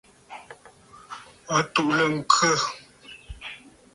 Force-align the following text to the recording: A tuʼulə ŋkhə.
A 1.55 1.57
tuʼulə 1.73 2.05
ŋkhə. 2.17 2.49